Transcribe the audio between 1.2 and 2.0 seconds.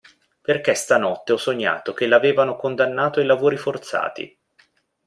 ho sognato